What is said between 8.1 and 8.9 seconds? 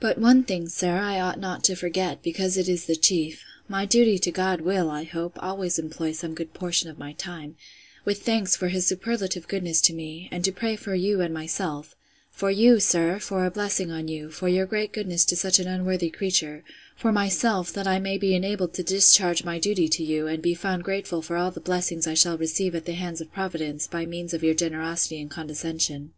thanks for his